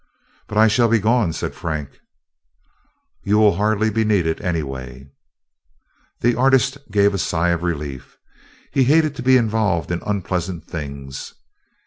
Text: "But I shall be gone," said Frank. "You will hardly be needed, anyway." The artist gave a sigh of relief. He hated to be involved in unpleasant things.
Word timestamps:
"But 0.47 0.57
I 0.57 0.67
shall 0.67 0.87
be 0.87 0.97
gone," 0.97 1.31
said 1.31 1.53
Frank. 1.53 1.99
"You 3.23 3.37
will 3.37 3.57
hardly 3.57 3.91
be 3.91 4.03
needed, 4.03 4.41
anyway." 4.41 5.05
The 6.21 6.35
artist 6.35 6.79
gave 6.91 7.13
a 7.13 7.19
sigh 7.19 7.49
of 7.49 7.61
relief. 7.61 8.17
He 8.71 8.85
hated 8.85 9.13
to 9.17 9.21
be 9.21 9.37
involved 9.37 9.91
in 9.91 10.01
unpleasant 10.03 10.65
things. 10.65 11.35